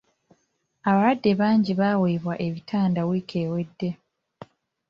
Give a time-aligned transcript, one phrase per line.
[0.87, 3.89] Abalwadde bangi baaweebwa ebitanda wiiki ewedde.